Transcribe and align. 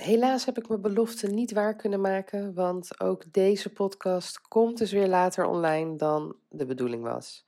helaas 0.00 0.44
heb 0.44 0.58
ik 0.58 0.68
mijn 0.68 0.80
belofte 0.80 1.26
niet 1.26 1.52
waar 1.52 1.76
kunnen 1.76 2.00
maken, 2.00 2.54
want 2.54 3.00
ook 3.00 3.32
deze 3.32 3.72
podcast 3.72 4.40
komt 4.40 4.78
dus 4.78 4.92
weer 4.92 5.08
later 5.08 5.44
online 5.44 5.96
dan 5.96 6.36
de 6.48 6.66
bedoeling 6.66 7.02
was. 7.02 7.46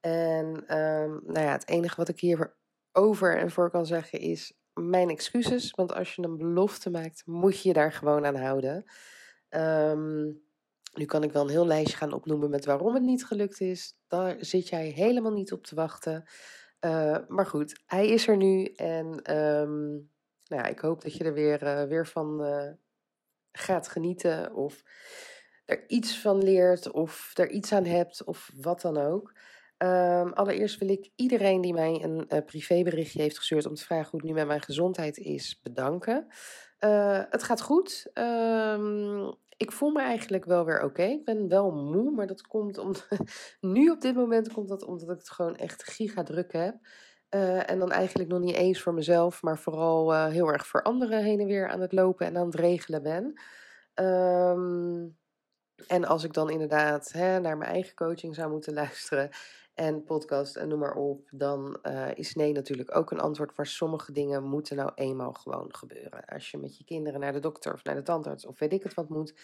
En 0.00 0.66
ehm, 0.66 1.10
nou 1.10 1.40
ja, 1.40 1.52
het 1.52 1.68
enige 1.68 1.96
wat 1.96 2.08
ik 2.08 2.20
hier 2.20 2.56
over 2.92 3.38
en 3.38 3.50
voor 3.50 3.70
kan 3.70 3.86
zeggen 3.86 4.20
is 4.20 4.52
mijn 4.72 5.10
excuses, 5.10 5.70
want 5.70 5.94
als 5.94 6.14
je 6.14 6.22
een 6.22 6.36
belofte 6.36 6.90
maakt, 6.90 7.22
moet 7.26 7.62
je 7.62 7.68
je 7.68 7.74
daar 7.74 7.92
gewoon 7.92 8.26
aan 8.26 8.36
houden. 8.36 8.84
Ehm, 9.48 10.24
nu 10.94 11.04
kan 11.04 11.22
ik 11.22 11.32
wel 11.32 11.42
een 11.42 11.50
heel 11.50 11.66
lijstje 11.66 11.96
gaan 11.96 12.12
opnoemen 12.12 12.50
met 12.50 12.64
waarom 12.64 12.94
het 12.94 13.02
niet 13.02 13.24
gelukt 13.24 13.60
is. 13.60 13.98
Daar 14.06 14.36
zit 14.40 14.68
jij 14.68 14.86
helemaal 14.86 15.32
niet 15.32 15.52
op 15.52 15.66
te 15.66 15.74
wachten. 15.74 16.24
Uh, 16.80 17.18
maar 17.28 17.46
goed, 17.46 17.82
hij 17.86 18.08
is 18.08 18.28
er 18.28 18.36
nu 18.36 18.64
en 18.64 19.36
um, 19.36 20.10
nou 20.48 20.68
ik 20.68 20.78
hoop 20.78 21.02
dat 21.02 21.14
je 21.14 21.24
er 21.24 21.34
weer, 21.34 21.62
uh, 21.62 21.82
weer 21.82 22.06
van 22.06 22.44
uh, 22.44 22.72
gaat 23.52 23.88
genieten 23.88 24.54
of 24.54 24.82
er 25.64 25.84
iets 25.88 26.20
van 26.20 26.42
leert 26.42 26.90
of 26.90 27.30
er 27.34 27.50
iets 27.50 27.72
aan 27.72 27.84
hebt 27.84 28.24
of 28.24 28.50
wat 28.60 28.80
dan 28.80 28.96
ook. 28.96 29.34
Um, 29.78 30.32
allereerst 30.32 30.78
wil 30.78 30.88
ik 30.88 31.10
iedereen 31.16 31.60
die 31.60 31.72
mij 31.72 32.02
een 32.02 32.26
uh, 32.28 32.44
privéberichtje 32.44 33.22
heeft 33.22 33.38
gestuurd 33.38 33.66
om 33.66 33.74
te 33.74 33.84
vragen 33.84 34.10
hoe 34.10 34.20
het 34.20 34.28
nu 34.28 34.34
met 34.34 34.46
mijn 34.46 34.62
gezondheid 34.62 35.16
is, 35.16 35.60
bedanken. 35.62 36.26
Het 37.30 37.42
gaat 37.42 37.60
goed. 37.60 38.10
Um, 38.14 39.36
ik 39.56 39.72
voel 39.72 39.90
me 39.90 40.00
eigenlijk 40.00 40.44
wel 40.44 40.64
weer 40.64 40.82
oké. 40.82 41.02
Ik 41.02 41.24
ben 41.24 41.48
wel 41.48 41.70
moe, 41.70 42.10
maar 42.10 42.26
dat 42.26 42.46
komt 42.46 42.78
omdat. 42.78 43.08
nu 43.60 43.90
op 43.90 44.00
dit 44.00 44.14
moment 44.14 44.52
komt 44.52 44.68
dat 44.68 44.84
omdat 44.84 45.10
ik 45.10 45.18
het 45.18 45.30
gewoon 45.30 45.56
echt 45.56 45.84
giga 45.84 46.22
druk 46.22 46.52
heb. 46.52 46.76
Uh, 47.36 47.70
en 47.70 47.78
dan 47.78 47.90
eigenlijk 47.90 48.28
nog 48.28 48.40
niet 48.40 48.54
eens 48.54 48.82
voor 48.82 48.94
mezelf, 48.94 49.42
maar 49.42 49.58
vooral 49.58 50.12
uh, 50.12 50.26
heel 50.26 50.48
erg 50.48 50.66
voor 50.66 50.82
anderen 50.82 51.22
heen 51.22 51.40
en 51.40 51.46
weer 51.46 51.68
aan 51.68 51.80
het 51.80 51.92
lopen 51.92 52.26
en 52.26 52.36
aan 52.36 52.46
het 52.46 52.54
regelen 52.54 53.02
ben. 53.02 53.40
Um, 53.94 55.16
en 55.86 56.04
als 56.04 56.24
ik 56.24 56.32
dan 56.32 56.50
inderdaad 56.50 57.12
hè, 57.12 57.40
naar 57.40 57.56
mijn 57.56 57.70
eigen 57.70 57.94
coaching 57.94 58.34
zou 58.34 58.50
moeten 58.50 58.74
luisteren 58.82 59.30
en 59.74 60.04
podcast 60.04 60.56
en 60.56 60.68
noem 60.68 60.78
maar 60.78 60.94
op, 60.94 61.28
dan 61.30 61.78
uh, 61.82 62.08
is 62.14 62.34
nee 62.34 62.52
natuurlijk 62.52 62.96
ook 62.96 63.10
een 63.10 63.20
antwoord. 63.20 63.56
Maar 63.56 63.66
sommige 63.66 64.12
dingen 64.12 64.42
moeten 64.42 64.76
nou 64.76 64.90
eenmaal 64.94 65.32
gewoon 65.32 65.74
gebeuren. 65.74 66.24
Als 66.24 66.50
je 66.50 66.58
met 66.58 66.78
je 66.78 66.84
kinderen 66.84 67.20
naar 67.20 67.32
de 67.32 67.40
dokter 67.40 67.72
of 67.72 67.84
naar 67.84 67.94
de 67.94 68.02
tandarts 68.02 68.46
of 68.46 68.58
weet 68.58 68.72
ik 68.72 68.82
het 68.82 68.94
wat 68.94 69.08
moet, 69.08 69.34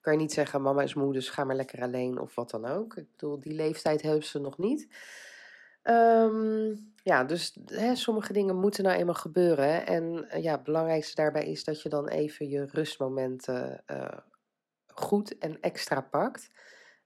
kan 0.00 0.12
je 0.12 0.18
niet 0.18 0.32
zeggen: 0.32 0.62
Mama 0.62 0.82
is 0.82 0.94
moe, 0.94 1.12
dus 1.12 1.28
ga 1.28 1.44
maar 1.44 1.56
lekker 1.56 1.82
alleen 1.82 2.18
of 2.18 2.34
wat 2.34 2.50
dan 2.50 2.64
ook. 2.64 2.96
Ik 2.96 3.10
bedoel, 3.10 3.40
die 3.40 3.54
leeftijd 3.54 4.02
hebben 4.02 4.24
ze 4.24 4.38
nog 4.38 4.58
niet. 4.58 4.88
Um, 5.82 6.91
ja, 7.02 7.24
dus 7.24 7.58
hè, 7.64 7.94
sommige 7.94 8.32
dingen 8.32 8.56
moeten 8.56 8.84
nou 8.84 8.98
eenmaal 8.98 9.14
gebeuren. 9.14 9.86
En 9.86 10.26
uh, 10.34 10.42
ja, 10.42 10.52
het 10.52 10.62
belangrijkste 10.62 11.14
daarbij 11.14 11.46
is 11.46 11.64
dat 11.64 11.82
je 11.82 11.88
dan 11.88 12.08
even 12.08 12.48
je 12.48 12.66
rustmomenten 12.66 13.82
uh, 13.90 14.18
goed 14.86 15.38
en 15.38 15.60
extra 15.60 16.00
pakt. 16.00 16.50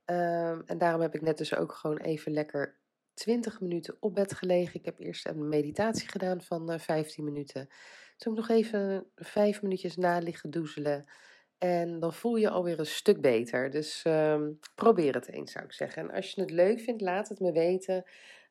Um, 0.05 0.63
en 0.67 0.79
daarom 0.79 1.01
heb 1.01 1.15
ik 1.15 1.23
net 1.23 1.39
dus 1.39 1.57
ook 1.57 1.73
gewoon 1.73 1.99
even 1.99 2.33
lekker 2.33 2.79
20 3.15 3.61
minuten 3.61 3.97
op 4.01 4.15
bed 4.15 4.35
gelegen. 4.35 4.75
Ik 4.75 4.85
heb 4.85 4.99
eerst 4.99 5.27
een 5.27 5.49
meditatie 5.49 6.09
gedaan 6.09 6.41
van 6.43 6.73
uh, 6.73 6.79
15 6.79 7.25
minuten. 7.25 7.69
Toen 8.17 8.35
nog 8.35 8.49
even 8.49 9.07
5 9.15 9.63
minuutjes 9.63 9.97
na 9.97 10.19
liggen 10.19 10.51
doezelen. 10.51 11.07
En 11.59 12.01
dan 12.01 12.13
voel 12.13 12.37
je 12.37 12.51
alweer 12.51 12.79
een 12.79 12.87
stuk 12.87 13.21
beter. 13.21 13.71
Dus 13.71 14.05
um, 14.07 14.59
probeer 14.75 15.15
het 15.15 15.29
eens, 15.29 15.53
zou 15.53 15.65
ik 15.65 15.73
zeggen. 15.73 16.03
En 16.03 16.15
als 16.15 16.31
je 16.31 16.41
het 16.41 16.51
leuk 16.51 16.81
vindt, 16.81 17.03
laat 17.03 17.29
het 17.29 17.41
me 17.41 17.53
weten. 17.53 18.05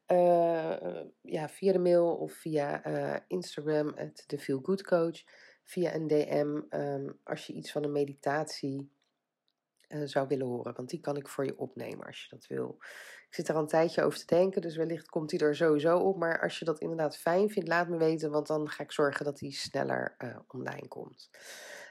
Uh, 0.08 1.02
ja, 1.22 1.50
via 1.50 1.72
de 1.72 1.80
mail 1.80 2.16
of 2.16 2.34
via 2.34 2.88
uh, 2.88 3.20
Instagram, 3.28 3.92
het 3.96 4.24
The 4.28 4.38
Feel 4.38 4.60
Good 4.62 4.84
Coach. 4.84 5.24
Via 5.64 5.96
een 5.96 6.08
DM, 6.08 6.62
um, 6.80 7.20
als 7.24 7.48
je 7.48 7.54
iets 7.54 7.72
van 7.72 7.84
een 7.84 7.92
meditatie 7.92 8.92
uh, 9.88 10.02
zou 10.04 10.28
willen 10.28 10.48
horen. 10.48 10.74
Want 10.76 10.90
die 10.90 11.00
kan 11.00 11.18
ik 11.18 11.28
voor 11.28 11.46
je 11.46 11.58
opnemen 11.58 12.06
als 12.06 12.22
je 12.22 12.28
dat 12.30 12.48
wil. 12.48 12.76
Ik 13.28 13.34
zit 13.36 13.48
er 13.48 13.56
al 13.56 13.62
een 13.62 13.68
tijdje 13.68 14.04
over 14.04 14.20
te 14.20 14.36
denken, 14.36 14.62
dus 14.62 14.76
wellicht 14.76 15.10
komt 15.10 15.30
die 15.30 15.40
er 15.40 15.56
sowieso 15.56 15.98
op. 15.98 16.18
Maar 16.18 16.42
als 16.42 16.60
je 16.60 16.66
dat 16.66 16.80
inderdaad 16.80 17.18
fijn 17.18 17.50
vindt, 17.50 17.70
laat 17.70 17.88
me 17.88 17.98
weten, 17.98 18.32
want 18.32 18.48
dan 18.48 18.70
ga 18.70 18.84
ik 18.84 18.92
zorgen 18.92 19.26
dat 19.26 19.38
die 19.38 19.52
sneller 19.52 20.16
online 20.48 20.88
komt. 20.88 21.30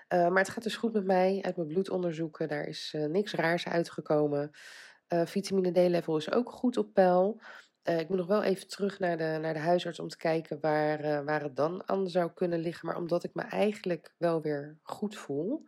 Maar 0.08 0.38
het 0.38 0.48
gaat 0.48 0.62
dus 0.62 0.76
goed 0.76 0.92
met 0.92 1.04
mij. 1.04 1.38
Uit 1.42 1.56
mijn 1.56 1.68
bloedonderzoeken, 1.68 2.48
daar 2.48 2.66
is 2.66 2.96
niks 3.08 3.34
raars 3.34 3.66
uitgekomen. 3.66 4.50
vitamine 5.08 5.72
D-level 5.72 6.16
is 6.16 6.32
ook 6.32 6.50
goed 6.50 6.76
op 6.76 6.94
peil. 6.94 7.40
Ik 7.84 8.08
moet 8.08 8.18
nog 8.18 8.26
wel 8.26 8.42
even 8.42 8.68
terug 8.68 8.98
naar 8.98 9.16
de, 9.16 9.38
naar 9.40 9.52
de 9.52 9.60
huisarts 9.60 9.98
om 9.98 10.08
te 10.08 10.16
kijken 10.16 10.60
waar, 10.60 11.24
waar 11.24 11.42
het 11.42 11.56
dan 11.56 11.88
aan 11.88 12.08
zou 12.08 12.30
kunnen 12.32 12.58
liggen. 12.58 12.86
Maar 12.86 12.96
omdat 12.96 13.24
ik 13.24 13.34
me 13.34 13.42
eigenlijk 13.42 14.14
wel 14.18 14.42
weer 14.42 14.78
goed 14.82 15.16
voel, 15.16 15.64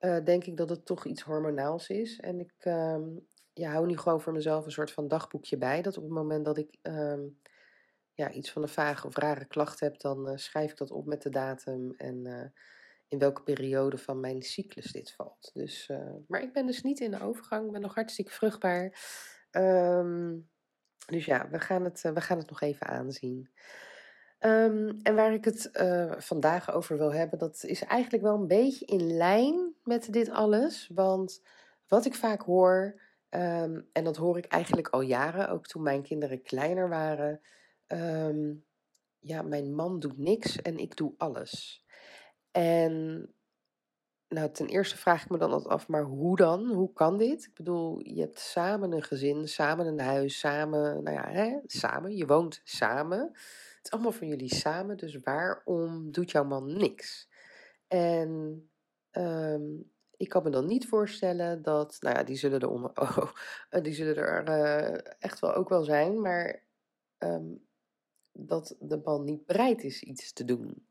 uh, 0.00 0.24
denk 0.24 0.44
ik 0.44 0.56
dat 0.56 0.68
het 0.68 0.86
toch 0.86 1.04
iets 1.04 1.22
hormonaals 1.22 1.88
is. 1.88 2.20
En 2.20 2.40
ik 2.40 2.64
um, 2.64 3.28
ja, 3.52 3.70
hou 3.70 3.86
nu 3.86 3.96
gewoon 3.96 4.20
voor 4.20 4.32
mezelf 4.32 4.64
een 4.64 4.72
soort 4.72 4.92
van 4.92 5.08
dagboekje 5.08 5.56
bij. 5.56 5.82
Dat 5.82 5.96
op 5.96 6.02
het 6.02 6.12
moment 6.12 6.44
dat 6.44 6.58
ik 6.58 6.78
um, 6.82 7.40
ja, 8.14 8.30
iets 8.30 8.52
van 8.52 8.62
een 8.62 8.68
vage 8.68 9.06
of 9.06 9.16
rare 9.16 9.44
klacht 9.44 9.80
heb, 9.80 10.00
dan 10.00 10.38
schrijf 10.38 10.70
ik 10.70 10.76
dat 10.76 10.90
op 10.90 11.06
met 11.06 11.22
de 11.22 11.30
datum 11.30 11.94
en 11.96 12.52
in 13.08 13.18
welke 13.18 13.42
periode 13.42 13.98
van 13.98 14.20
mijn 14.20 14.42
cyclus 14.42 14.92
dit 14.92 15.12
valt. 15.12 15.50
Dus, 15.52 15.90
maar 16.26 16.42
ik 16.42 16.52
ben 16.52 16.66
dus 16.66 16.82
niet 16.82 17.00
in 17.00 17.10
de 17.10 17.20
overgang, 17.20 17.66
ik 17.66 17.72
ben 17.72 17.80
nog 17.80 17.94
hartstikke 17.94 18.30
vruchtbaar. 18.30 18.98
Um, 19.50 20.48
dus 21.06 21.24
ja, 21.24 21.48
we 21.50 21.58
gaan, 21.58 21.84
het, 21.84 22.00
we 22.00 22.20
gaan 22.20 22.38
het 22.38 22.50
nog 22.50 22.60
even 22.60 22.86
aanzien. 22.86 23.50
Um, 24.40 24.98
en 25.02 25.14
waar 25.14 25.32
ik 25.32 25.44
het 25.44 25.70
uh, 25.72 26.12
vandaag 26.18 26.72
over 26.72 26.98
wil 26.98 27.12
hebben, 27.12 27.38
dat 27.38 27.64
is 27.64 27.82
eigenlijk 27.82 28.22
wel 28.22 28.34
een 28.34 28.46
beetje 28.46 28.84
in 28.84 29.16
lijn 29.16 29.74
met 29.82 30.12
dit 30.12 30.30
alles. 30.30 30.90
Want 30.94 31.42
wat 31.88 32.04
ik 32.04 32.14
vaak 32.14 32.42
hoor, 32.42 33.00
um, 33.30 33.88
en 33.92 34.04
dat 34.04 34.16
hoor 34.16 34.38
ik 34.38 34.44
eigenlijk 34.44 34.88
al 34.88 35.00
jaren, 35.00 35.48
ook 35.48 35.66
toen 35.66 35.82
mijn 35.82 36.02
kinderen 36.02 36.42
kleiner 36.42 36.88
waren. 36.88 37.40
Um, 37.86 38.64
ja, 39.18 39.42
mijn 39.42 39.74
man 39.74 40.00
doet 40.00 40.18
niks 40.18 40.62
en 40.62 40.78
ik 40.78 40.96
doe 40.96 41.14
alles. 41.16 41.84
En 42.50 43.28
nou, 44.34 44.50
ten 44.50 44.66
eerste 44.66 44.96
vraag 44.96 45.22
ik 45.22 45.30
me 45.30 45.38
dan 45.38 45.52
altijd 45.52 45.72
af, 45.72 45.88
maar 45.88 46.02
hoe 46.02 46.36
dan? 46.36 46.66
Hoe 46.66 46.92
kan 46.92 47.18
dit? 47.18 47.44
Ik 47.44 47.54
bedoel, 47.54 47.98
je 48.02 48.20
hebt 48.20 48.38
samen 48.38 48.92
een 48.92 49.02
gezin, 49.02 49.48
samen 49.48 49.86
een 49.86 50.00
huis, 50.00 50.38
samen, 50.38 51.02
nou 51.02 51.16
ja, 51.16 51.28
hè, 51.28 51.58
samen, 51.66 52.16
je 52.16 52.26
woont 52.26 52.60
samen. 52.64 53.18
Het 53.76 53.80
is 53.82 53.90
allemaal 53.90 54.12
van 54.12 54.28
jullie 54.28 54.54
samen, 54.54 54.96
dus 54.96 55.18
waarom 55.22 56.12
doet 56.12 56.30
jouw 56.30 56.44
man 56.44 56.76
niks? 56.76 57.28
En 57.88 58.70
um, 59.12 59.92
ik 60.16 60.28
kan 60.28 60.42
me 60.42 60.50
dan 60.50 60.66
niet 60.66 60.88
voorstellen 60.88 61.62
dat, 61.62 61.96
nou 62.00 62.16
ja, 62.16 62.22
die 62.22 62.36
zullen 62.36 62.60
er, 62.60 62.68
onder, 62.68 62.90
oh, 63.02 63.32
die 63.82 63.92
zullen 63.92 64.16
er 64.16 64.48
uh, 64.48 65.12
echt 65.18 65.40
wel 65.40 65.54
ook 65.54 65.68
wel 65.68 65.84
zijn, 65.84 66.20
maar 66.20 66.62
um, 67.18 67.66
dat 68.32 68.76
de 68.80 69.00
man 69.04 69.24
niet 69.24 69.46
bereid 69.46 69.84
is 69.84 70.02
iets 70.02 70.32
te 70.32 70.44
doen. 70.44 70.86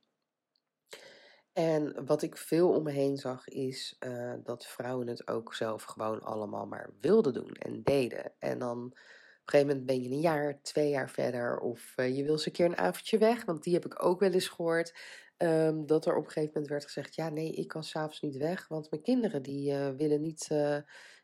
En 1.54 2.06
wat 2.06 2.22
ik 2.22 2.38
veel 2.38 2.70
om 2.70 2.84
me 2.84 2.92
heen 2.92 3.18
zag, 3.18 3.48
is 3.48 3.96
uh, 4.00 4.34
dat 4.44 4.66
vrouwen 4.66 5.08
het 5.08 5.28
ook 5.28 5.54
zelf 5.54 5.84
gewoon 5.84 6.22
allemaal 6.22 6.66
maar 6.66 6.90
wilden 7.00 7.34
doen 7.34 7.52
en 7.52 7.84
deden. 7.84 8.32
En 8.40 8.60
dan 8.60 8.86
op 8.86 8.92
een 8.92 8.98
gegeven 9.46 9.68
moment 9.68 9.86
ben 9.86 10.02
je 10.02 10.10
een 10.10 10.20
jaar, 10.20 10.62
twee 10.62 10.90
jaar 10.90 11.10
verder. 11.10 11.60
Of 11.60 11.94
uh, 11.96 12.16
je 12.18 12.24
wil 12.24 12.32
eens 12.32 12.46
een 12.46 12.52
keer 12.52 12.66
een 12.66 12.78
avondje 12.78 13.18
weg. 13.18 13.46
Want 13.46 13.64
die 13.64 13.74
heb 13.74 13.86
ik 13.86 14.04
ook 14.04 14.20
wel 14.20 14.32
eens 14.32 14.48
gehoord. 14.48 14.98
Um, 15.38 15.86
dat 15.86 16.06
er 16.06 16.16
op 16.16 16.26
een 16.26 16.32
gegeven 16.32 16.52
moment 16.54 16.72
werd 16.72 16.84
gezegd: 16.84 17.16
Ja, 17.16 17.30
nee, 17.30 17.52
ik 17.52 17.68
kan 17.68 17.84
s'avonds 17.84 18.22
niet 18.22 18.38
weg. 18.38 18.68
Want 18.68 18.90
mijn 18.90 19.02
kinderen 19.02 19.42
die, 19.42 19.72
uh, 19.72 19.90
willen 19.90 20.22
niet, 20.22 20.48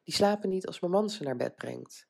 die 0.03 0.13
slapen 0.13 0.49
niet 0.49 0.67
als 0.67 0.79
mijn 0.79 0.91
man 0.91 1.09
ze 1.09 1.23
naar 1.23 1.35
bed 1.35 1.55
brengt. 1.55 2.07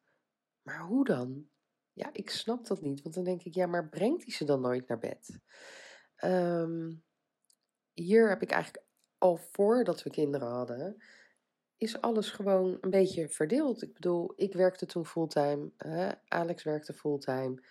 Maar 0.61 0.79
hoe 0.79 1.05
dan? 1.05 1.47
Ja, 1.93 2.09
ik 2.13 2.29
snap 2.29 2.67
dat 2.67 2.81
niet. 2.81 3.01
Want 3.01 3.15
dan 3.15 3.23
denk 3.23 3.43
ik: 3.43 3.53
Ja, 3.53 3.65
maar 3.65 3.89
brengt 3.89 4.23
hij 4.23 4.33
ze 4.33 4.45
dan 4.45 4.61
nooit 4.61 4.87
naar 4.87 4.99
bed? 4.99 5.39
Um, 6.23 7.03
hier 7.93 8.29
heb 8.29 8.41
ik 8.41 8.51
eigenlijk 8.51 8.85
al 9.17 9.37
voordat 9.37 10.03
we 10.03 10.09
kinderen 10.09 10.47
hadden 10.47 11.01
is 11.79 12.01
alles 12.01 12.29
gewoon 12.29 12.77
een 12.81 12.89
beetje 12.89 13.29
verdeeld. 13.29 13.81
Ik 13.81 13.93
bedoel, 13.93 14.33
ik 14.35 14.53
werkte 14.53 14.85
toen 14.85 15.05
fulltime, 15.05 15.71
uh, 15.85 16.11
Alex 16.27 16.63
werkte 16.63 16.93
fulltime. 16.93 17.61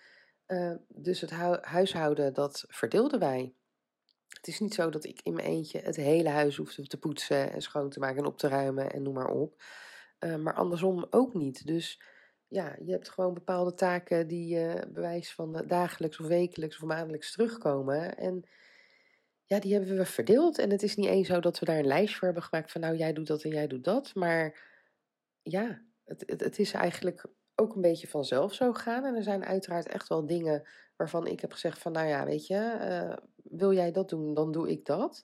Uh, 0.47 0.73
dus 0.87 1.21
het 1.21 1.29
hu 1.29 1.57
huishouden, 1.61 2.33
dat 2.33 2.65
verdeelden 2.67 3.19
wij. 3.19 3.53
Het 4.27 4.47
is 4.47 4.59
niet 4.59 4.73
zo 4.73 4.89
dat 4.89 5.05
ik 5.05 5.21
in 5.23 5.33
mijn 5.33 5.47
eentje 5.47 5.79
het 5.79 5.95
hele 5.95 6.29
huis 6.29 6.57
hoef 6.57 6.73
te 6.73 6.99
poetsen 6.99 7.51
en 7.51 7.61
schoon 7.61 7.89
te 7.89 7.99
maken 7.99 8.17
en 8.17 8.25
op 8.25 8.37
te 8.37 8.47
ruimen 8.47 8.91
en 8.91 9.03
noem 9.03 9.13
maar 9.13 9.29
op. 9.29 9.61
Uh, 10.19 10.35
maar 10.35 10.53
andersom 10.53 11.07
ook 11.09 11.33
niet. 11.33 11.65
Dus 11.67 12.01
ja, 12.47 12.75
je 12.79 12.91
hebt 12.91 13.09
gewoon 13.09 13.33
bepaalde 13.33 13.73
taken 13.73 14.27
die 14.27 14.57
uh, 14.57 14.73
bewijs 14.87 15.33
van 15.33 15.63
dagelijks 15.67 16.19
of 16.19 16.27
wekelijks 16.27 16.75
of 16.75 16.83
maandelijks 16.83 17.31
terugkomen. 17.31 18.17
En 18.17 18.45
ja, 19.49 19.59
die 19.59 19.73
hebben 19.73 19.97
we 19.97 20.05
verdeeld. 20.05 20.57
En 20.57 20.69
het 20.69 20.83
is 20.83 20.95
niet 20.95 21.07
eens 21.07 21.27
zo 21.27 21.39
dat 21.39 21.59
we 21.59 21.65
daar 21.65 21.77
een 21.77 21.85
lijstje 21.85 22.15
voor 22.15 22.25
hebben 22.25 22.43
gemaakt 22.43 22.71
van 22.71 22.81
nou 22.81 22.95
jij 22.95 23.13
doet 23.13 23.27
dat 23.27 23.43
en 23.43 23.49
jij 23.49 23.67
doet 23.67 23.83
dat. 23.83 24.15
Maar 24.15 24.59
ja, 25.41 25.81
het, 26.05 26.23
het, 26.25 26.59
is 26.59 26.73
eigenlijk 26.73 27.25
ook 27.55 27.75
een 27.75 27.81
beetje 27.81 28.07
vanzelf 28.07 28.53
zo 28.53 28.73
gegaan. 28.73 29.05
En 29.05 29.15
er 29.15 29.23
zijn 29.23 29.45
uiteraard 29.45 29.87
echt 29.87 30.07
wel 30.07 30.25
dingen 30.25 30.67
waarvan 30.97 31.27
ik 31.27 31.39
heb 31.39 31.51
gezegd 31.51 31.79
van 31.79 31.91
nou 31.91 32.07
ja, 32.07 32.25
weet 32.25 32.47
je, 32.47 32.77
uh, 32.81 33.17
wil 33.35 33.73
jij 33.73 33.91
dat 33.91 34.09
doen, 34.09 34.33
dan 34.33 34.51
doe 34.51 34.69
ik 34.69 34.85
dat. 34.85 35.23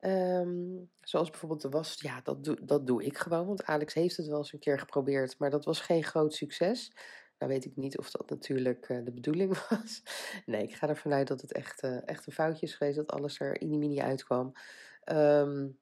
Um, 0.00 0.90
zoals 1.00 1.30
bijvoorbeeld 1.30 1.62
de 1.62 1.68
was, 1.68 2.00
ja, 2.00 2.20
dat 2.20 2.44
doe, 2.44 2.58
dat 2.64 2.86
doe 2.86 3.04
ik 3.04 3.18
gewoon. 3.18 3.46
Want 3.46 3.64
Alex 3.64 3.94
heeft 3.94 4.16
het 4.16 4.26
wel 4.26 4.38
eens 4.38 4.52
een 4.52 4.58
keer 4.58 4.78
geprobeerd, 4.78 5.38
maar 5.38 5.50
dat 5.50 5.64
was 5.64 5.80
geen 5.80 6.04
groot 6.04 6.34
succes. 6.34 6.92
Nou 7.40 7.52
weet 7.52 7.64
ik 7.64 7.76
niet 7.76 7.98
of 7.98 8.10
dat 8.10 8.30
natuurlijk 8.30 8.88
uh, 8.88 9.04
de 9.04 9.12
bedoeling 9.12 9.58
was. 9.68 10.02
Nee, 10.46 10.62
ik 10.62 10.74
ga 10.74 10.88
ervan 10.88 11.12
uit 11.12 11.28
dat 11.28 11.40
het 11.40 11.52
echt, 11.52 11.82
uh, 11.82 12.08
echt 12.08 12.26
een 12.26 12.32
foutje 12.32 12.66
is 12.66 12.74
geweest, 12.74 12.96
dat 12.96 13.10
alles 13.12 13.40
er 13.40 13.60
in 13.60 13.68
die 13.68 13.78
mini 13.78 14.00
uitkwam. 14.00 14.52
Um, 15.04 15.78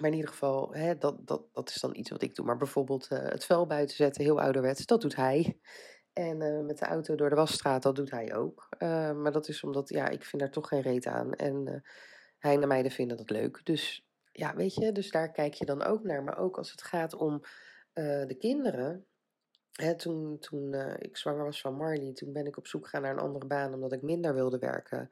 maar 0.00 0.10
in 0.10 0.16
ieder 0.16 0.30
geval, 0.30 0.74
hè, 0.74 0.98
dat, 0.98 1.26
dat, 1.26 1.42
dat 1.52 1.68
is 1.68 1.80
dan 1.80 1.96
iets 1.96 2.10
wat 2.10 2.22
ik 2.22 2.34
doe. 2.34 2.46
Maar 2.46 2.56
bijvoorbeeld 2.56 3.08
uh, 3.12 3.18
het 3.18 3.44
vuil 3.44 3.66
buiten 3.66 3.96
zetten, 3.96 4.24
heel 4.24 4.40
ouderwets, 4.40 4.86
dat 4.86 5.00
doet 5.00 5.16
hij. 5.16 5.60
En 6.12 6.66
met 6.66 6.78
de 6.78 6.84
auto 6.84 7.14
door 7.14 7.28
de 7.28 7.34
wasstraat, 7.34 7.82
dat 7.82 7.96
doet 7.96 8.10
hij 8.10 8.34
ook. 8.34 8.68
Uh, 8.78 9.12
maar 9.12 9.32
dat 9.32 9.48
is 9.48 9.62
omdat, 9.62 9.88
ja, 9.88 10.08
ik 10.08 10.24
vind 10.24 10.42
daar 10.42 10.50
toch 10.50 10.68
geen 10.68 10.80
reet 10.80 11.06
aan. 11.06 11.32
En 11.34 11.82
hij 12.38 12.54
en 12.54 12.60
de 12.60 12.66
meiden 12.66 12.92
vinden 12.92 13.16
dat 13.16 13.30
leuk. 13.30 13.60
Dus 13.64 14.06
ja, 14.32 14.54
weet 14.54 14.74
je, 14.74 14.92
dus 14.92 15.10
daar 15.10 15.32
kijk 15.32 15.54
je 15.54 15.64
dan 15.64 15.82
ook 15.82 16.02
naar. 16.02 16.22
Maar 16.22 16.38
ook 16.38 16.58
als 16.58 16.70
het 16.70 16.82
gaat 16.82 17.14
om 17.14 17.40
de 17.92 18.36
kinderen. 18.38 19.09
Toen 19.96 20.38
toen 20.38 20.74
ik 20.98 21.16
zwanger 21.16 21.44
was 21.44 21.60
van 21.60 21.74
Marley, 21.74 22.12
toen 22.12 22.32
ben 22.32 22.46
ik 22.46 22.56
op 22.56 22.66
zoek 22.66 22.84
gegaan 22.84 23.02
naar 23.02 23.12
een 23.12 23.18
andere 23.18 23.46
baan. 23.46 23.74
Omdat 23.74 23.92
ik 23.92 24.02
minder 24.02 24.34
wilde 24.34 24.58
werken. 24.58 25.10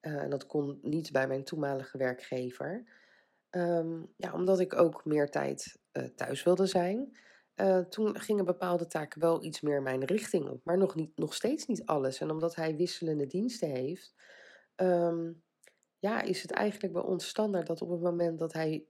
en 0.00 0.30
dat 0.30 0.46
kon 0.46 0.78
niet 0.82 1.12
bij 1.12 1.26
mijn 1.26 1.44
toenmalige 1.44 1.98
werkgever. 1.98 2.84
Um, 3.50 4.12
ja, 4.16 4.32
omdat 4.32 4.60
ik 4.60 4.74
ook 4.74 5.04
meer 5.04 5.30
tijd 5.30 5.78
uh, 5.92 6.04
thuis 6.04 6.42
wilde 6.42 6.66
zijn. 6.66 7.16
Toen 7.88 8.20
gingen 8.20 8.44
bepaalde 8.44 8.86
taken 8.86 9.20
wel 9.20 9.44
iets 9.44 9.60
meer 9.60 9.82
mijn 9.82 10.04
richting 10.04 10.48
op, 10.48 10.64
maar 10.64 10.78
nog, 10.78 10.94
niet, 10.94 11.16
nog 11.16 11.34
steeds 11.34 11.66
niet 11.66 11.86
alles. 11.86 12.20
En 12.20 12.30
omdat 12.30 12.54
hij 12.54 12.76
wisselende 12.76 13.26
diensten 13.26 13.68
heeft, 13.68 14.14
um, 14.76 15.42
ja, 15.98 16.22
is 16.22 16.42
het 16.42 16.50
eigenlijk 16.50 16.92
bij 16.92 17.02
ons 17.02 17.28
standaard 17.28 17.66
dat 17.66 17.82
op 17.82 17.90
het 17.90 18.00
moment 18.00 18.38
dat 18.38 18.52
hij 18.52 18.86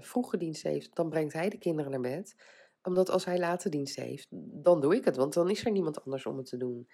vroege 0.00 0.36
dienst 0.36 0.62
heeft, 0.62 0.94
dan 0.94 1.08
brengt 1.08 1.32
hij 1.32 1.48
de 1.48 1.58
kinderen 1.58 1.90
naar 1.90 2.00
bed. 2.00 2.34
Omdat 2.82 3.10
als 3.10 3.24
hij 3.24 3.38
late 3.38 3.68
dienst 3.68 3.96
heeft, 3.96 4.26
dan 4.62 4.80
doe 4.80 4.94
ik 4.94 5.04
het, 5.04 5.16
want 5.16 5.34
dan 5.34 5.50
is 5.50 5.64
er 5.64 5.72
niemand 5.72 6.04
anders 6.04 6.26
om 6.26 6.36
het 6.36 6.46
te 6.46 6.56
doen. 6.56 6.88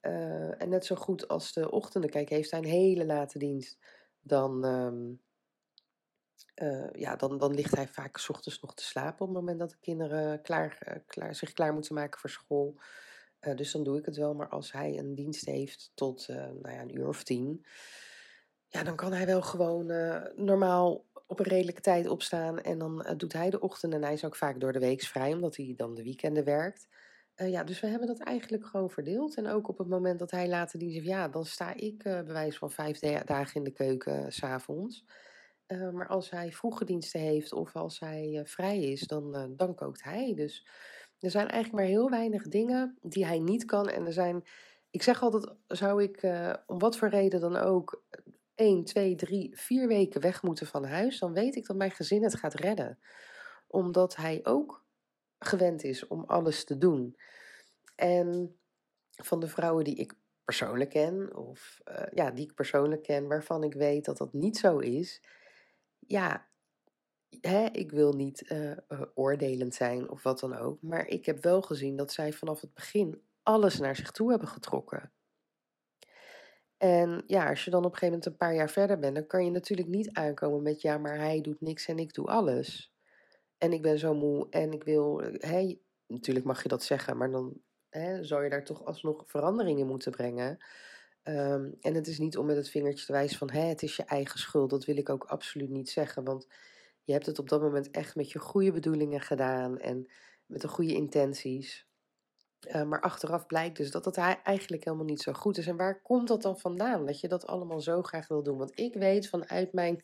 en 0.00 0.68
net 0.68 0.84
zo 0.84 0.96
goed 0.96 1.28
als 1.28 1.52
de 1.52 1.70
ochtenden, 1.70 2.10
kijk, 2.10 2.28
heeft 2.28 2.50
hij 2.50 2.60
een 2.60 2.66
hele 2.66 3.06
late 3.06 3.38
dienst, 3.38 3.78
dan. 4.20 4.64
Um, 4.64 5.20
uh, 6.62 6.90
ja, 6.92 7.16
dan, 7.16 7.38
dan 7.38 7.54
ligt 7.54 7.76
hij 7.76 7.88
vaak 7.88 8.16
s 8.18 8.28
ochtends 8.28 8.60
nog 8.60 8.74
te 8.74 8.84
slapen 8.84 9.20
op 9.20 9.28
het 9.28 9.36
moment 9.36 9.58
dat 9.58 9.70
de 9.70 9.78
kinderen 9.80 10.42
klaar, 10.42 10.78
uh, 10.88 10.94
klaar, 11.06 11.34
zich 11.34 11.52
klaar 11.52 11.72
moeten 11.72 11.94
maken 11.94 12.20
voor 12.20 12.30
school. 12.30 12.80
Dus 13.54 13.72
dan 13.72 13.84
doe 13.84 13.98
ik 13.98 14.04
het 14.04 14.16
wel. 14.16 14.34
Maar 14.34 14.48
als 14.48 14.72
hij 14.72 14.98
een 14.98 15.14
dienst 15.14 15.44
heeft 15.44 15.90
tot 15.94 16.28
nou 16.28 16.70
ja, 16.70 16.80
een 16.80 16.96
uur 16.96 17.08
of 17.08 17.22
tien, 17.22 17.66
ja, 18.66 18.82
dan 18.82 18.96
kan 18.96 19.12
hij 19.12 19.26
wel 19.26 19.42
gewoon 19.42 19.86
normaal 20.36 21.04
op 21.30 21.38
een 21.38 21.46
redelijke 21.46 21.80
tijd 21.80 22.08
opstaan. 22.08 22.60
En 22.60 22.78
dan 22.78 23.06
doet 23.16 23.32
hij 23.32 23.50
de 23.50 23.60
ochtend 23.60 23.94
en 23.94 24.02
hij 24.02 24.12
is 24.12 24.24
ook 24.24 24.36
vaak 24.36 24.60
door 24.60 24.72
de 24.72 24.78
week 24.78 25.02
vrij, 25.02 25.32
omdat 25.32 25.56
hij 25.56 25.74
dan 25.76 25.94
de 25.94 26.02
weekenden 26.02 26.44
werkt. 26.44 26.88
ja, 27.34 27.64
dus 27.64 27.80
we 27.80 27.86
hebben 27.86 28.06
dat 28.06 28.18
eigenlijk 28.18 28.66
gewoon 28.66 28.90
verdeeld. 28.90 29.36
En 29.36 29.46
ook 29.46 29.68
op 29.68 29.78
het 29.78 29.88
moment 29.88 30.18
dat 30.18 30.30
hij 30.30 30.48
later 30.48 30.78
dienst 30.78 30.94
heeft, 30.94 31.08
ja, 31.08 31.28
dan 31.28 31.44
sta 31.44 31.74
ik 31.74 32.04
uh, 32.04 32.20
bewijs 32.22 32.58
van 32.58 32.70
vijf 32.70 32.98
dagen 33.24 33.54
in 33.54 33.64
de 33.64 33.72
keuken 33.72 34.32
s 34.32 34.36
s'avonds. 34.36 35.04
Maar 35.92 36.06
als 36.06 36.30
hij 36.30 36.52
vroege 36.52 36.84
diensten 36.84 37.20
heeft 37.20 37.52
of 37.52 37.76
als 37.76 38.00
hij 38.00 38.42
vrij 38.44 38.80
is, 38.80 39.00
dan, 39.00 39.54
dan 39.56 39.74
kookt 39.74 40.02
hij. 40.02 40.32
Dus 40.34 40.66
er 41.18 41.30
zijn 41.30 41.48
eigenlijk 41.48 41.82
maar 41.82 41.92
heel 41.92 42.10
weinig 42.10 42.48
dingen 42.48 42.98
die 43.02 43.26
hij 43.26 43.38
niet 43.38 43.64
kan. 43.64 43.88
En 43.88 44.06
er 44.06 44.12
zijn, 44.12 44.44
ik 44.90 45.02
zeg 45.02 45.22
altijd, 45.22 45.54
zou 45.66 46.02
ik 46.02 46.22
om 46.66 46.78
wat 46.78 46.96
voor 46.96 47.08
reden 47.08 47.40
dan 47.40 47.56
ook 47.56 48.02
1, 48.60 48.84
2, 48.84 49.14
3, 49.14 49.58
4 49.58 49.88
weken 49.88 50.20
weg 50.20 50.42
moeten 50.42 50.66
van 50.66 50.84
huis, 50.84 51.18
dan 51.18 51.32
weet 51.32 51.56
ik 51.56 51.66
dat 51.66 51.76
mijn 51.76 51.90
gezin 51.90 52.22
het 52.22 52.34
gaat 52.34 52.54
redden. 52.54 52.98
Omdat 53.66 54.16
hij 54.16 54.40
ook 54.42 54.84
gewend 55.38 55.84
is 55.84 56.06
om 56.06 56.24
alles 56.24 56.64
te 56.64 56.78
doen. 56.78 57.16
En 57.96 58.58
van 59.10 59.40
de 59.40 59.48
vrouwen 59.48 59.84
die 59.84 59.94
ik 59.96 60.14
persoonlijk 60.44 60.90
ken, 60.90 61.36
of 61.36 61.80
ja, 62.14 62.30
die 62.30 62.44
ik 62.44 62.54
persoonlijk 62.54 63.02
ken, 63.02 63.28
waarvan 63.28 63.64
ik 63.64 63.74
weet 63.74 64.04
dat 64.04 64.16
dat 64.16 64.32
niet 64.32 64.56
zo 64.56 64.78
is 64.78 65.20
ja, 66.10 66.48
hè, 67.40 67.66
ik 67.72 67.90
wil 67.90 68.12
niet 68.12 68.50
uh, 68.50 68.76
oordelend 69.14 69.74
zijn 69.74 70.10
of 70.10 70.22
wat 70.22 70.40
dan 70.40 70.56
ook. 70.56 70.82
Maar 70.82 71.06
ik 71.06 71.26
heb 71.26 71.42
wel 71.42 71.62
gezien 71.62 71.96
dat 71.96 72.12
zij 72.12 72.32
vanaf 72.32 72.60
het 72.60 72.74
begin 72.74 73.22
alles 73.42 73.78
naar 73.78 73.96
zich 73.96 74.10
toe 74.10 74.30
hebben 74.30 74.48
getrokken. 74.48 75.12
En 76.80 77.22
ja, 77.26 77.48
als 77.48 77.64
je 77.64 77.70
dan 77.70 77.84
op 77.84 77.92
een 77.92 77.98
gegeven 77.98 78.14
moment 78.14 78.26
een 78.26 78.46
paar 78.46 78.54
jaar 78.54 78.70
verder 78.70 78.98
bent, 78.98 79.14
dan 79.14 79.26
kan 79.26 79.44
je 79.44 79.50
natuurlijk 79.50 79.88
niet 79.88 80.12
aankomen 80.12 80.62
met 80.62 80.80
ja, 80.80 80.98
maar 80.98 81.18
hij 81.18 81.40
doet 81.40 81.60
niks 81.60 81.86
en 81.86 81.98
ik 81.98 82.14
doe 82.14 82.26
alles. 82.26 82.92
En 83.58 83.72
ik 83.72 83.82
ben 83.82 83.98
zo 83.98 84.14
moe 84.14 84.46
en 84.50 84.72
ik 84.72 84.84
wil, 84.84 85.22
hè, 85.38 85.78
natuurlijk 86.06 86.46
mag 86.46 86.62
je 86.62 86.68
dat 86.68 86.82
zeggen, 86.82 87.16
maar 87.16 87.30
dan 87.30 87.60
hè, 87.88 88.24
zou 88.24 88.44
je 88.44 88.50
daar 88.50 88.64
toch 88.64 88.84
alsnog 88.84 89.22
veranderingen 89.26 89.86
moeten 89.86 90.12
brengen. 90.12 90.64
Um, 91.24 91.76
en 91.80 91.94
het 91.94 92.06
is 92.06 92.18
niet 92.18 92.36
om 92.36 92.46
met 92.46 92.56
het 92.56 92.70
vingertje 92.70 93.06
te 93.06 93.12
wijzen 93.12 93.38
van 93.38 93.50
Hé, 93.50 93.60
het 93.60 93.82
is 93.82 93.96
je 93.96 94.04
eigen 94.04 94.38
schuld. 94.38 94.70
Dat 94.70 94.84
wil 94.84 94.96
ik 94.96 95.08
ook 95.08 95.24
absoluut 95.24 95.70
niet 95.70 95.90
zeggen. 95.90 96.24
Want 96.24 96.46
je 97.04 97.12
hebt 97.12 97.26
het 97.26 97.38
op 97.38 97.48
dat 97.48 97.60
moment 97.60 97.90
echt 97.90 98.14
met 98.14 98.30
je 98.30 98.38
goede 98.38 98.72
bedoelingen 98.72 99.20
gedaan 99.20 99.78
en 99.78 100.10
met 100.46 100.60
de 100.60 100.68
goede 100.68 100.94
intenties. 100.94 101.88
Uh, 102.68 102.82
maar 102.82 103.00
achteraf 103.00 103.46
blijkt 103.46 103.76
dus 103.76 103.90
dat 103.90 104.04
dat 104.04 104.16
eigenlijk 104.16 104.84
helemaal 104.84 105.06
niet 105.06 105.22
zo 105.22 105.32
goed 105.32 105.58
is. 105.58 105.66
En 105.66 105.76
waar 105.76 106.02
komt 106.02 106.28
dat 106.28 106.42
dan 106.42 106.58
vandaan? 106.58 107.06
Dat 107.06 107.20
je 107.20 107.28
dat 107.28 107.46
allemaal 107.46 107.80
zo 107.80 108.02
graag 108.02 108.28
wil 108.28 108.42
doen? 108.42 108.58
Want 108.58 108.78
ik 108.78 108.94
weet 108.94 109.28
vanuit 109.28 109.72
mijn 109.72 110.02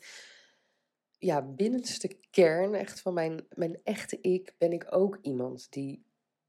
ja, 1.18 1.42
binnenste 1.42 2.18
kern, 2.30 2.75
echt 2.75 3.00
van 3.00 3.14
mijn, 3.14 3.46
mijn 3.54 3.80
echte 3.84 4.18
ik, 4.20 4.54
ben 4.58 4.72
ik 4.72 4.86
ook 4.88 5.18
iemand 5.22 5.72
die 5.72 6.04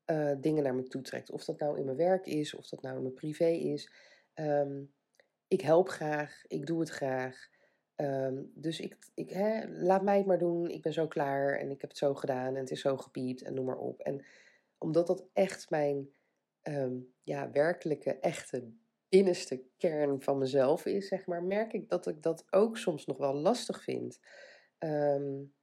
uh, 0.05 0.31
dingen 0.37 0.63
naar 0.63 0.75
me 0.75 0.83
toe 0.83 1.01
trekt. 1.01 1.31
Of 1.31 1.45
dat 1.45 1.59
nou 1.59 1.77
in 1.77 1.85
mijn 1.85 1.97
werk 1.97 2.25
is, 2.25 2.55
of 2.55 2.67
dat 2.67 2.81
nou 2.81 2.95
in 2.95 3.01
mijn 3.01 3.13
privé 3.13 3.49
is. 3.49 3.91
Um, 4.35 4.93
ik 5.47 5.61
help 5.61 5.89
graag, 5.89 6.43
ik 6.47 6.65
doe 6.65 6.79
het 6.79 6.89
graag. 6.89 7.47
Um, 7.95 8.51
dus 8.55 8.79
ik, 8.79 8.97
ik 9.13 9.29
hè, 9.29 9.67
laat 9.67 10.03
mij 10.03 10.17
het 10.17 10.25
maar 10.25 10.37
doen. 10.37 10.69
Ik 10.69 10.81
ben 10.81 10.93
zo 10.93 11.07
klaar 11.07 11.59
en 11.59 11.71
ik 11.71 11.81
heb 11.81 11.89
het 11.89 11.99
zo 11.99 12.13
gedaan 12.13 12.55
en 12.55 12.61
het 12.61 12.71
is 12.71 12.81
zo 12.81 12.97
gepiept 12.97 13.41
en 13.41 13.53
noem 13.53 13.65
maar 13.65 13.77
op. 13.77 13.99
En 13.99 14.25
omdat 14.77 15.07
dat 15.07 15.25
echt 15.34 15.69
mijn 15.69 16.13
um, 16.63 17.13
ja, 17.24 17.51
werkelijke, 17.51 18.19
echte 18.19 18.72
binnenste 19.10 19.63
kern 19.77 20.22
van 20.22 20.38
mezelf 20.38 20.86
is, 20.86 21.07
zeg 21.07 21.25
maar, 21.25 21.43
merk 21.43 21.74
ik 21.74 21.89
dat 21.89 22.07
ik 22.07 22.24
dat 22.24 22.46
ook 22.50 22.77
soms 22.77 23.05
nog 23.05 23.17
wel 23.17 23.34
lastig 23.34 23.84
vind. 23.84 24.19
Um, 24.79 25.53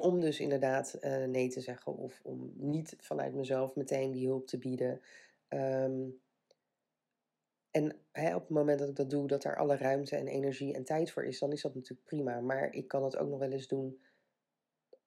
om 0.00 0.20
dus 0.20 0.40
inderdaad 0.40 0.98
uh, 1.00 1.24
nee 1.24 1.48
te 1.48 1.60
zeggen 1.60 1.96
of 1.96 2.20
om 2.22 2.52
niet 2.54 2.94
vanuit 2.98 3.34
mezelf 3.34 3.74
meteen 3.74 4.12
die 4.12 4.26
hulp 4.26 4.46
te 4.46 4.58
bieden. 4.58 5.00
Um, 5.48 6.20
en 7.70 7.96
hè, 8.12 8.34
op 8.34 8.40
het 8.40 8.50
moment 8.50 8.78
dat 8.78 8.88
ik 8.88 8.96
dat 8.96 9.10
doe, 9.10 9.26
dat 9.26 9.44
er 9.44 9.56
alle 9.56 9.76
ruimte 9.76 10.16
en 10.16 10.26
energie 10.26 10.74
en 10.74 10.84
tijd 10.84 11.10
voor 11.10 11.24
is, 11.24 11.38
dan 11.38 11.52
is 11.52 11.62
dat 11.62 11.74
natuurlijk 11.74 12.08
prima. 12.08 12.40
Maar 12.40 12.72
ik 12.72 12.88
kan 12.88 13.04
het 13.04 13.16
ook 13.16 13.28
nog 13.28 13.38
wel 13.38 13.50
eens 13.50 13.68
doen 13.68 14.00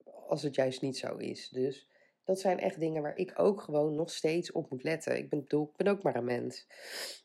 als 0.04 0.42
het 0.42 0.54
juist 0.54 0.80
niet 0.80 0.98
zo 0.98 1.16
is. 1.16 1.48
Dus 1.48 1.88
dat 2.30 2.40
zijn 2.40 2.58
echt 2.58 2.80
dingen 2.80 3.02
waar 3.02 3.16
ik 3.16 3.32
ook 3.38 3.60
gewoon 3.60 3.94
nog 3.94 4.10
steeds 4.10 4.52
op 4.52 4.70
moet 4.70 4.82
letten. 4.82 5.16
Ik 5.16 5.30
ben, 5.30 5.38
ik 5.38 5.76
ben 5.76 5.86
ook 5.86 6.02
maar 6.02 6.16
een 6.16 6.24
mens. 6.24 6.66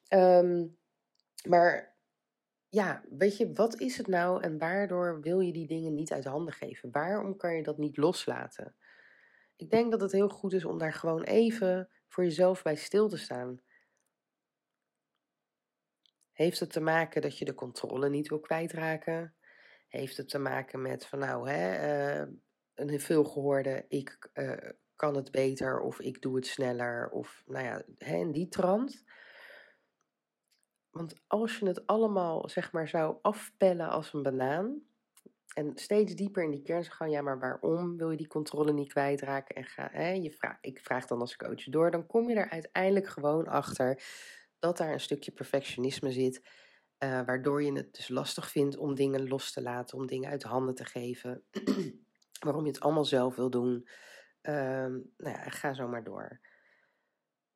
Um, 0.09 0.77
maar 1.47 1.97
ja, 2.69 3.03
weet 3.09 3.37
je, 3.37 3.53
wat 3.53 3.79
is 3.79 3.97
het 3.97 4.07
nou 4.07 4.41
en 4.41 4.57
waardoor 4.57 5.21
wil 5.21 5.39
je 5.39 5.53
die 5.53 5.67
dingen 5.67 5.93
niet 5.93 6.11
uit 6.11 6.25
handen 6.25 6.53
geven? 6.53 6.91
Waarom 6.91 7.37
kan 7.37 7.55
je 7.55 7.63
dat 7.63 7.77
niet 7.77 7.97
loslaten? 7.97 8.75
Ik 9.55 9.69
denk 9.69 9.91
dat 9.91 10.01
het 10.01 10.11
heel 10.11 10.29
goed 10.29 10.53
is 10.53 10.65
om 10.65 10.77
daar 10.77 10.93
gewoon 10.93 11.23
even 11.23 11.89
voor 12.07 12.23
jezelf 12.23 12.63
bij 12.63 12.75
stil 12.75 13.09
te 13.09 13.17
staan. 13.17 13.61
Heeft 16.31 16.59
het 16.59 16.71
te 16.71 16.81
maken 16.81 17.21
dat 17.21 17.37
je 17.37 17.45
de 17.45 17.53
controle 17.53 18.09
niet 18.09 18.29
wil 18.29 18.39
kwijtraken? 18.39 19.35
Heeft 19.87 20.17
het 20.17 20.29
te 20.29 20.39
maken 20.39 20.81
met 20.81 21.05
van 21.05 21.19
nou, 21.19 21.49
hè, 21.49 22.23
uh, 22.23 22.33
een 22.73 22.99
veelgehoorde, 22.99 23.85
ik 23.87 24.29
uh, 24.33 24.69
kan 24.95 25.15
het 25.15 25.31
beter 25.31 25.79
of 25.79 25.99
ik 25.99 26.21
doe 26.21 26.35
het 26.35 26.47
sneller 26.47 27.09
of 27.09 27.43
nou 27.45 27.65
ja, 27.65 27.83
hè, 27.97 28.15
in 28.15 28.31
die 28.31 28.47
trant? 28.47 29.03
Want 30.89 31.13
als 31.27 31.57
je 31.57 31.67
het 31.67 31.87
allemaal, 31.87 32.49
zeg 32.49 32.71
maar, 32.71 32.87
zou 32.87 33.17
afpellen 33.21 33.89
als 33.89 34.13
een 34.13 34.23
banaan. 34.23 34.81
En 35.53 35.71
steeds 35.75 36.15
dieper 36.15 36.43
in 36.43 36.51
die 36.51 36.61
kern 36.61 36.83
zou 36.83 36.95
gaan, 36.95 37.09
ja, 37.09 37.21
maar 37.21 37.39
waarom 37.39 37.97
wil 37.97 38.11
je 38.11 38.17
die 38.17 38.27
controle 38.27 38.73
niet 38.73 38.91
kwijtraken? 38.91 39.55
En 39.55 39.63
ga, 39.63 39.89
hè, 39.91 40.09
je 40.09 40.31
vraag, 40.31 40.57
ik 40.61 40.79
vraag 40.79 41.05
dan 41.05 41.19
als 41.19 41.35
coach 41.35 41.63
door, 41.63 41.91
dan 41.91 42.05
kom 42.05 42.29
je 42.29 42.35
er 42.35 42.49
uiteindelijk 42.49 43.07
gewoon 43.07 43.47
achter 43.47 44.03
dat 44.59 44.77
daar 44.77 44.93
een 44.93 44.99
stukje 44.99 45.31
perfectionisme 45.31 46.11
zit. 46.11 46.41
Uh, 46.99 47.21
waardoor 47.25 47.63
je 47.63 47.71
het 47.71 47.95
dus 47.95 48.07
lastig 48.07 48.51
vindt 48.51 48.77
om 48.77 48.95
dingen 48.95 49.27
los 49.27 49.51
te 49.51 49.61
laten, 49.61 49.97
om 49.97 50.07
dingen 50.07 50.29
uit 50.29 50.43
handen 50.43 50.75
te 50.75 50.85
geven. 50.85 51.43
waarom 52.45 52.65
je 52.65 52.71
het 52.71 52.79
allemaal 52.79 53.05
zelf 53.05 53.35
wil 53.35 53.49
doen. 53.49 53.87
Um, 54.47 55.13
nou 55.17 55.35
ja, 55.35 55.49
ga 55.49 55.73
zo 55.73 55.87
maar 55.87 56.03
door. 56.03 56.39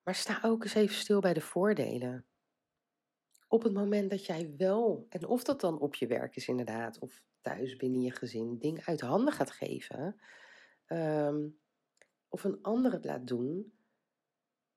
Maar 0.03 0.15
sta 0.15 0.39
ook 0.41 0.63
eens 0.63 0.73
even 0.73 0.95
stil 0.95 1.19
bij 1.19 1.33
de 1.33 1.41
voordelen. 1.41 2.25
Op 3.47 3.63
het 3.63 3.73
moment 3.73 4.09
dat 4.09 4.25
jij 4.25 4.53
wel, 4.57 5.05
en 5.09 5.25
of 5.25 5.43
dat 5.43 5.61
dan 5.61 5.79
op 5.79 5.95
je 5.95 6.07
werk 6.07 6.35
is 6.35 6.47
inderdaad, 6.47 6.99
of 6.99 7.23
thuis 7.41 7.75
binnen 7.75 8.01
je 8.01 8.11
gezin, 8.11 8.57
dingen 8.57 8.85
uit 8.85 9.01
handen 9.01 9.33
gaat 9.33 9.51
geven, 9.51 10.19
um, 10.87 11.59
of 12.27 12.43
een 12.43 12.61
ander 12.61 12.91
het 12.91 13.05
laat 13.05 13.27
doen, 13.27 13.73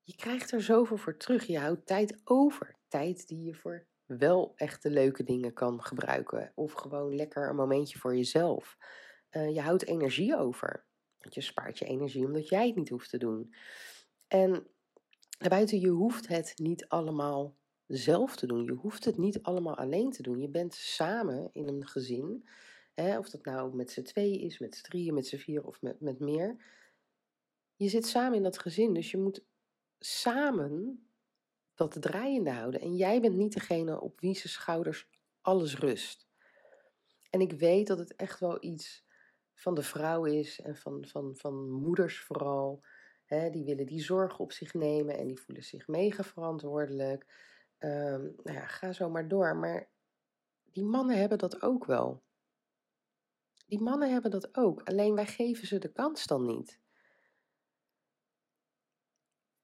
je 0.03 0.17
krijgt 0.17 0.53
er 0.53 0.63
zoveel 0.63 0.97
voor 0.97 1.17
terug. 1.17 1.45
Je 1.47 1.59
houdt 1.59 1.87
tijd 1.87 2.21
over. 2.25 2.77
Tijd 2.89 3.29
die 3.29 3.45
je 3.45 3.55
voor 3.55 3.87
wel 4.05 4.53
echte 4.57 4.91
leuke 4.91 5.23
dingen 5.23 5.53
kan 5.53 5.83
gebruiken. 5.83 6.53
Of 6.55 6.73
gewoon 6.73 7.15
lekker 7.15 7.49
een 7.49 7.57
momentje 7.57 7.99
voor 7.99 8.17
jezelf. 8.17 8.77
Uh, 9.31 9.55
je 9.55 9.61
houdt 9.61 9.87
energie 9.87 10.37
over. 10.37 10.85
Je 11.31 11.41
spaart 11.41 11.79
je 11.79 11.85
energie 11.85 12.25
omdat 12.25 12.49
jij 12.49 12.67
het 12.67 12.77
niet 12.77 12.89
hoeft 12.89 13.11
te 13.11 13.19
doen. 13.19 13.55
En 14.29 14.67
buiten, 15.49 15.81
je 15.81 15.89
hoeft 15.89 16.29
het 16.29 16.53
niet 16.57 16.89
allemaal 16.89 17.57
zelf 17.87 18.37
te 18.37 18.47
doen. 18.47 18.65
Je 18.65 18.73
hoeft 18.73 19.05
het 19.05 19.17
niet 19.17 19.43
allemaal 19.43 19.77
alleen 19.77 20.11
te 20.11 20.23
doen. 20.23 20.41
Je 20.41 20.49
bent 20.49 20.75
samen 20.75 21.49
in 21.53 21.69
een 21.69 21.87
gezin. 21.87 22.49
Hè, 22.95 23.19
of 23.19 23.31
dat 23.31 23.45
nou 23.45 23.75
met 23.75 23.91
z'n 23.91 24.03
tweeën 24.03 24.41
is, 24.41 24.59
met 24.59 24.75
z'n 24.75 24.83
drieën, 24.83 25.15
met 25.15 25.27
z'n 25.27 25.37
vier 25.37 25.67
of 25.67 25.83
met, 25.83 26.01
met 26.01 26.19
meer. 26.19 26.57
Je 27.77 27.89
zit 27.89 28.07
samen 28.07 28.37
in 28.37 28.43
dat 28.43 28.59
gezin, 28.59 28.95
dus 28.95 29.11
je 29.11 29.19
moet 29.19 29.45
samen 29.99 31.07
dat 31.75 32.03
draaiende 32.03 32.51
houden. 32.51 32.81
En 32.81 32.97
jij 32.97 33.21
bent 33.21 33.37
niet 33.37 33.53
degene 33.53 34.01
op 34.01 34.21
wie 34.21 34.35
zijn 34.35 34.49
schouders 34.53 35.09
alles 35.41 35.79
rust. 35.79 36.27
En 37.31 37.41
ik 37.41 37.53
weet 37.53 37.87
dat 37.87 37.99
het 37.99 38.17
echt 38.17 38.41
wel 38.41 38.65
iets 38.65 39.05
van 39.55 39.75
de 39.75 39.83
vrouw 39.83 40.25
is 40.25 40.61
en 40.61 40.77
van, 40.77 41.07
van, 41.07 41.37
van 41.37 41.71
moeders 41.71 42.21
vooral. 42.21 42.83
Die 43.51 43.65
willen 43.65 43.87
die 43.87 44.03
zorg 44.03 44.39
op 44.39 44.53
zich 44.53 44.75
nemen 44.75 45.19
en 45.19 45.27
die 45.27 45.41
voelen 45.41 45.65
zich 45.65 45.87
mega 45.87 46.23
verantwoordelijk. 46.23 47.27
Um, 47.79 48.35
nou 48.43 48.59
ja, 48.59 48.67
ga 48.67 48.93
zo 48.93 49.11
maar 49.11 49.29
door. 49.29 49.57
Maar 49.57 49.89
die 50.73 50.85
mannen 50.85 51.19
hebben 51.19 51.39
dat 51.39 51.63
ook 51.63 51.85
wel. 51.85 52.23
Die 53.67 53.81
mannen 53.81 54.13
hebben 54.13 54.31
dat 54.31 54.57
ook. 54.57 54.83
Alleen 54.83 55.15
wij 55.15 55.27
geven 55.27 55.67
ze 55.67 55.79
de 55.79 55.93
kans 55.93 56.27
dan 56.27 56.47
niet. 56.47 56.82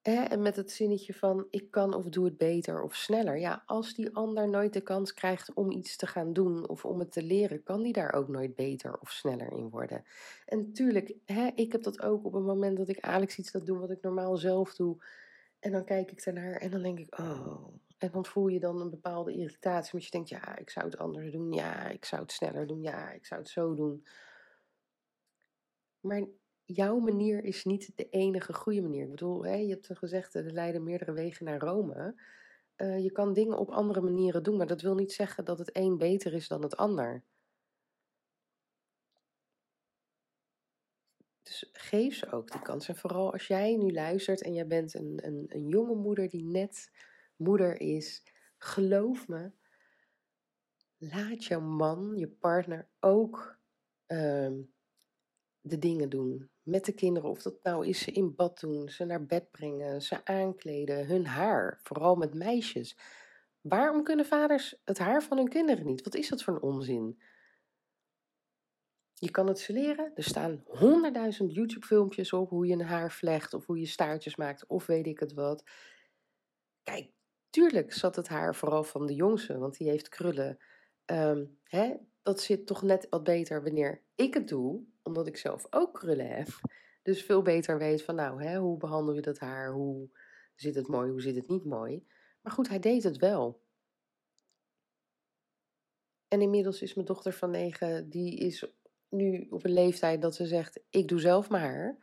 En 0.02 0.42
met 0.42 0.56
het 0.56 0.70
zinnetje 0.70 1.14
van 1.14 1.46
ik 1.50 1.70
kan 1.70 1.94
of 1.94 2.04
doe 2.04 2.24
het 2.24 2.36
beter 2.36 2.82
of 2.82 2.94
sneller. 2.94 3.38
Ja, 3.38 3.62
als 3.66 3.94
die 3.94 4.14
ander 4.14 4.48
nooit 4.48 4.72
de 4.72 4.80
kans 4.80 5.14
krijgt 5.14 5.54
om 5.54 5.70
iets 5.70 5.96
te 5.96 6.06
gaan 6.06 6.32
doen 6.32 6.68
of 6.68 6.84
om 6.84 6.98
het 6.98 7.12
te 7.12 7.22
leren, 7.22 7.62
kan 7.62 7.82
die 7.82 7.92
daar 7.92 8.12
ook 8.12 8.28
nooit 8.28 8.54
beter 8.54 8.98
of 8.98 9.10
sneller 9.10 9.52
in 9.52 9.68
worden. 9.70 10.04
En 10.46 10.72
tuurlijk, 10.72 11.14
hè, 11.24 11.50
ik 11.54 11.72
heb 11.72 11.82
dat 11.82 12.02
ook 12.02 12.24
op 12.24 12.32
het 12.32 12.44
moment 12.44 12.76
dat 12.76 12.88
ik 12.88 13.00
Alex 13.00 13.38
iets 13.38 13.52
laat 13.52 13.66
doen 13.66 13.78
wat 13.78 13.90
ik 13.90 14.02
normaal 14.02 14.36
zelf 14.36 14.74
doe. 14.74 15.04
En 15.58 15.72
dan 15.72 15.84
kijk 15.84 16.10
ik 16.10 16.20
ernaar 16.20 16.56
en 16.56 16.70
dan 16.70 16.82
denk 16.82 16.98
ik, 16.98 17.18
oh. 17.18 17.66
En 17.98 18.10
dan 18.12 18.24
voel 18.24 18.48
je 18.48 18.60
dan 18.60 18.80
een 18.80 18.90
bepaalde 18.90 19.32
irritatie, 19.32 19.90
want 19.92 20.04
je 20.04 20.10
denkt, 20.10 20.28
ja, 20.28 20.56
ik 20.56 20.70
zou 20.70 20.86
het 20.86 20.98
anders 20.98 21.32
doen. 21.32 21.52
Ja, 21.52 21.88
ik 21.88 22.04
zou 22.04 22.22
het 22.22 22.32
sneller 22.32 22.66
doen. 22.66 22.82
Ja, 22.82 23.10
ik 23.10 23.26
zou 23.26 23.40
het 23.40 23.50
zo 23.50 23.74
doen. 23.74 24.06
Maar 26.00 26.26
jouw 26.75 26.98
manier 26.98 27.44
is 27.44 27.64
niet 27.64 27.96
de 27.96 28.08
enige 28.08 28.52
goede 28.52 28.82
manier. 28.82 29.04
Ik 29.04 29.10
bedoel, 29.10 29.44
hè, 29.44 29.54
je 29.54 29.68
hebt 29.68 29.90
gezegd, 29.92 30.34
er 30.34 30.52
leiden 30.52 30.82
meerdere 30.82 31.12
wegen 31.12 31.44
naar 31.44 31.60
Rome. 31.60 32.14
Uh, 32.76 33.02
je 33.02 33.12
kan 33.12 33.32
dingen 33.32 33.58
op 33.58 33.70
andere 33.70 34.00
manieren 34.00 34.42
doen, 34.42 34.56
maar 34.56 34.66
dat 34.66 34.80
wil 34.80 34.94
niet 34.94 35.12
zeggen 35.12 35.44
dat 35.44 35.58
het 35.58 35.76
een 35.76 35.98
beter 35.98 36.34
is 36.34 36.48
dan 36.48 36.62
het 36.62 36.76
ander. 36.76 37.22
Dus 41.42 41.70
geef 41.72 42.14
ze 42.14 42.32
ook 42.32 42.50
die 42.52 42.62
kans. 42.62 42.88
En 42.88 42.96
vooral 42.96 43.32
als 43.32 43.46
jij 43.46 43.76
nu 43.76 43.92
luistert 43.92 44.42
en 44.42 44.54
jij 44.54 44.66
bent 44.66 44.94
een, 44.94 45.18
een, 45.22 45.44
een 45.48 45.68
jonge 45.68 45.94
moeder 45.94 46.28
die 46.28 46.44
net 46.44 46.90
moeder 47.37 47.80
is, 47.80 48.22
geloof 48.58 49.28
me, 49.28 49.50
laat 50.96 51.44
jouw 51.44 51.60
man, 51.60 52.16
je 52.16 52.28
partner 52.28 52.88
ook 53.00 53.58
uh, 54.06 54.52
de 55.60 55.78
dingen 55.78 56.08
doen 56.08 56.50
met 56.68 56.84
de 56.84 56.92
kinderen. 56.92 57.30
Of 57.30 57.42
dat 57.42 57.62
nou 57.62 57.87
is 57.87 57.98
ze 57.98 58.10
in 58.10 58.34
bad 58.34 58.60
doen, 58.60 58.88
ze 58.88 59.04
naar 59.04 59.26
bed 59.26 59.50
brengen, 59.50 60.02
ze 60.02 60.25
aankleden, 60.25 61.06
hun 61.06 61.26
haar, 61.26 61.78
vooral 61.82 62.16
met 62.16 62.34
meisjes. 62.34 62.98
Waarom 63.60 64.02
kunnen 64.02 64.26
vaders 64.26 64.80
het 64.84 64.98
haar 64.98 65.22
van 65.22 65.37
hun 65.37 65.48
kinderen 65.48 65.87
niet? 65.87 66.02
Wat 66.02 66.14
is 66.14 66.28
dat 66.28 66.42
voor 66.42 66.54
een 66.54 66.62
onzin? 66.62 67.22
Je 69.14 69.30
kan 69.30 69.46
het 69.46 69.58
ze 69.58 69.72
leren. 69.72 70.12
Er 70.14 70.22
staan 70.22 70.62
honderdduizend 70.66 71.54
YouTube-filmpjes 71.54 72.32
op 72.32 72.48
hoe 72.48 72.66
je 72.66 72.72
een 72.72 72.80
haar 72.80 73.12
vlecht 73.12 73.54
of 73.54 73.66
hoe 73.66 73.78
je 73.78 73.87
staartjes 73.87 74.37
maakt 74.37 74.66
of 74.66 74.87
weet 74.87 75.06
ik 75.06 75.18
het 75.18 75.32
wat. 75.32 75.64
Kijk, 76.82 77.10
tuurlijk 77.50 77.92
zat 77.92 78.16
het 78.16 78.28
haar 78.28 78.54
vooral 78.54 78.84
van 78.84 79.06
de 79.06 79.14
jongste, 79.14 79.58
want 79.58 79.76
die 79.76 79.88
heeft 79.88 80.08
krullen. 80.08 80.58
Ehm, 81.04 81.44
hè? 81.62 81.94
Dat 82.22 82.40
zit 82.40 82.66
toch 82.66 82.82
net 82.82 83.06
wat 83.10 83.25
beter 83.25 83.62
wanneer 83.62 84.02
ik 84.14 84.34
het 84.34 84.48
doe 84.48 84.87
omdat 85.08 85.26
ik 85.26 85.36
zelf 85.36 85.66
ook 85.70 85.94
krullen 85.94 86.36
heb. 86.36 86.48
Dus 87.02 87.22
veel 87.22 87.42
beter 87.42 87.78
weet 87.78 88.02
van 88.02 88.14
nou, 88.14 88.42
hè, 88.42 88.58
hoe 88.58 88.76
behandel 88.76 89.14
je 89.14 89.20
dat 89.20 89.38
haar? 89.38 89.72
Hoe 89.72 90.10
zit 90.54 90.74
het 90.74 90.88
mooi? 90.88 91.10
Hoe 91.10 91.20
zit 91.20 91.34
het 91.34 91.48
niet 91.48 91.64
mooi? 91.64 92.06
Maar 92.40 92.52
goed, 92.52 92.68
hij 92.68 92.78
deed 92.78 93.02
het 93.02 93.16
wel. 93.16 93.62
En 96.28 96.40
inmiddels 96.40 96.82
is 96.82 96.94
mijn 96.94 97.06
dochter 97.06 97.32
van 97.32 97.50
negen, 97.50 98.08
die 98.08 98.36
is 98.36 98.72
nu 99.08 99.46
op 99.50 99.64
een 99.64 99.72
leeftijd 99.72 100.22
dat 100.22 100.34
ze 100.34 100.46
zegt: 100.46 100.80
Ik 100.90 101.08
doe 101.08 101.20
zelf 101.20 101.50
mijn 101.50 101.62
haar. 101.62 101.98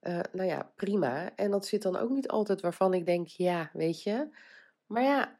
Uh, 0.00 0.20
nou 0.32 0.48
ja, 0.48 0.72
prima. 0.76 1.36
En 1.36 1.50
dat 1.50 1.66
zit 1.66 1.82
dan 1.82 1.96
ook 1.96 2.10
niet 2.10 2.28
altijd 2.28 2.60
waarvan 2.60 2.94
ik 2.94 3.06
denk: 3.06 3.28
Ja, 3.28 3.70
weet 3.72 4.02
je. 4.02 4.28
Maar 4.86 5.02
ja, 5.02 5.37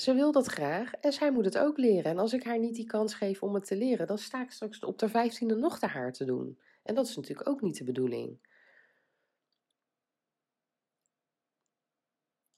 ze 0.00 0.14
wil 0.14 0.32
dat 0.32 0.46
graag 0.46 0.92
en 0.92 1.12
zij 1.12 1.32
moet 1.32 1.44
het 1.44 1.58
ook 1.58 1.78
leren. 1.78 2.10
En 2.10 2.18
als 2.18 2.32
ik 2.32 2.44
haar 2.44 2.58
niet 2.58 2.74
die 2.74 2.86
kans 2.86 3.14
geef 3.14 3.42
om 3.42 3.54
het 3.54 3.66
te 3.66 3.76
leren, 3.76 4.06
dan 4.06 4.18
sta 4.18 4.42
ik 4.42 4.50
straks 4.50 4.80
op 4.80 4.98
de 4.98 5.08
vijftiende 5.08 5.54
nog 5.54 5.78
de 5.78 5.86
haar 5.86 6.12
te 6.12 6.24
doen. 6.24 6.58
En 6.82 6.94
dat 6.94 7.06
is 7.06 7.16
natuurlijk 7.16 7.48
ook 7.48 7.60
niet 7.60 7.76
de 7.76 7.84
bedoeling. 7.84 8.48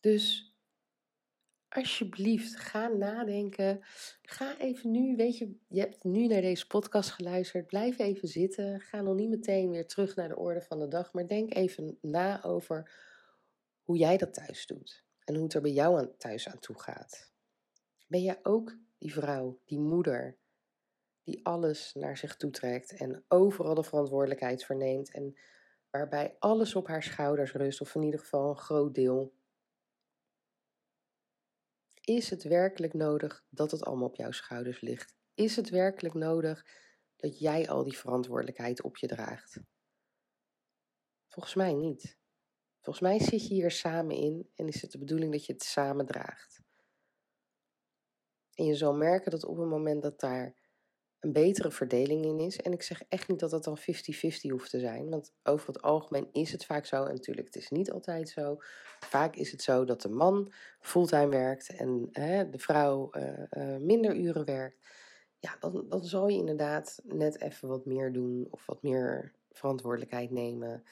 Dus 0.01 0.55
alsjeblieft, 1.69 2.57
ga 2.57 2.89
nadenken. 2.89 3.81
Ga 4.23 4.59
even 4.59 4.91
nu, 4.91 5.17
weet 5.17 5.39
je, 5.39 5.57
je 5.69 5.81
hebt 5.81 6.05
nu 6.05 6.27
naar 6.27 6.41
deze 6.41 6.67
podcast 6.67 7.11
geluisterd. 7.11 7.67
Blijf 7.67 7.99
even 7.99 8.29
zitten. 8.29 8.81
Ga 8.81 9.01
nog 9.01 9.15
niet 9.15 9.29
meteen 9.29 9.71
weer 9.71 9.87
terug 9.87 10.17
naar 10.17 10.29
de 10.29 10.37
orde 10.37 10.61
van 10.61 10.79
de 10.79 10.89
dag. 10.89 11.13
Maar 11.13 11.27
denk 11.27 11.55
even 11.55 11.99
na 12.01 12.43
over 12.43 12.91
hoe 13.83 13.97
jij 13.97 14.17
dat 14.17 14.35
thuis 14.35 14.67
doet. 14.67 15.05
En 15.25 15.35
hoe 15.35 15.45
het 15.45 15.55
er 15.55 15.61
bij 15.61 15.71
jou 15.71 15.99
aan, 15.99 16.17
thuis 16.17 16.49
aan 16.49 16.59
toe 16.59 16.81
gaat. 16.81 17.32
Ben 18.13 18.23
jij 18.23 18.41
ook 18.43 18.77
die 18.99 19.13
vrouw, 19.13 19.61
die 19.65 19.79
moeder, 19.79 20.39
die 21.23 21.47
alles 21.47 21.95
naar 21.95 22.17
zich 22.17 22.37
toetrekt 22.37 22.97
en 22.97 23.25
overal 23.29 23.75
de 23.75 23.83
verantwoordelijkheid 23.83 24.65
verneemt 24.65 25.11
en 25.11 25.39
waarbij 25.91 26.37
alles 26.39 26.75
op 26.75 26.87
haar 26.87 27.03
schouders 27.03 27.53
rust, 27.53 27.81
of 27.81 27.95
in 27.95 28.03
ieder 28.03 28.21
geval 28.21 28.51
een 28.51 28.57
groot 28.57 28.95
deel? 28.95 29.35
Is 32.01 32.31
het 32.31 32.43
werkelijk 32.43 32.95
nodig 32.95 33.45
dat 33.49 33.71
het 33.71 33.85
allemaal 33.85 34.09
op 34.09 34.17
jouw 34.17 34.33
schouders 34.33 34.81
ligt? 34.81 35.17
Is 35.35 35.57
het 35.57 35.69
werkelijk 35.69 36.15
nodig 36.15 36.67
dat 37.17 37.39
jij 37.39 37.69
al 37.69 37.85
die 37.85 37.99
verantwoordelijkheid 37.99 38.83
op 38.83 38.97
je 38.97 39.07
draagt? 39.07 39.61
Volgens 41.29 41.55
mij 41.55 41.73
niet. 41.73 42.19
Volgens 42.81 43.05
mij 43.05 43.21
zit 43.21 43.49
je 43.49 43.55
hier 43.55 43.71
samen 43.71 44.17
in 44.17 44.51
en 44.55 44.69
is 44.69 44.83
het 44.83 44.91
de 44.91 44.99
bedoeling 44.99 45.33
dat 45.33 45.47
je 45.47 45.53
het 45.53 45.63
samen 45.63 46.07
draagt. 46.07 46.62
En 48.55 48.65
je 48.65 48.75
zal 48.75 48.95
merken 48.95 49.31
dat 49.31 49.45
op 49.45 49.57
het 49.57 49.69
moment 49.69 50.03
dat 50.03 50.21
daar 50.21 50.55
een 51.21 51.33
betere 51.33 51.71
verdeling 51.71 52.25
in 52.25 52.39
is, 52.39 52.61
en 52.61 52.73
ik 52.73 52.83
zeg 52.83 53.03
echt 53.09 53.29
niet 53.29 53.41
dat 53.41 53.51
dat 53.51 53.65
dan 53.65 53.79
50-50 53.79 53.83
hoeft 54.51 54.71
te 54.71 54.81
zijn, 54.81 55.11
want 55.11 55.33
over 55.43 55.67
het 55.67 55.83
algemeen 55.83 56.29
is 56.33 56.53
het 56.53 56.65
vaak 56.65 56.87
zo, 56.87 57.05
en 57.05 57.15
natuurlijk, 57.15 57.47
het 57.47 57.57
is 57.57 57.71
niet 57.71 57.93
altijd 57.93 58.29
zo. 58.29 58.57
Vaak 59.01 59.37
is 59.37 59.51
het 59.51 59.63
zo 59.63 59.85
dat 59.85 60.03
de 60.03 60.09
man 60.09 60.53
fulltime 60.81 61.29
werkt 61.29 61.77
en 61.77 62.09
hè, 62.13 62.49
de 62.49 62.59
vrouw 62.59 63.11
uh, 63.13 63.43
uh, 63.51 63.77
minder 63.77 64.17
uren 64.17 64.45
werkt. 64.45 64.77
Ja, 65.39 65.57
dan, 65.61 65.85
dan 65.89 66.05
zal 66.05 66.29
je 66.29 66.39
inderdaad 66.39 67.01
net 67.05 67.41
even 67.41 67.69
wat 67.69 67.87
meer 67.87 68.13
doen 68.13 68.47
of 68.51 68.67
wat 68.67 68.83
meer 68.83 69.35
verantwoordelijkheid 69.51 70.31
nemen. 70.31 70.85